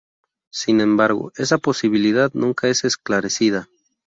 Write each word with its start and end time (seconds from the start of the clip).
Sin 0.51 0.81
embargo, 0.81 1.31
esa 1.35 1.59
posibilidad 1.59 2.31
nunca 2.33 2.67
es 2.69 2.85
esclarecida. 2.85 3.67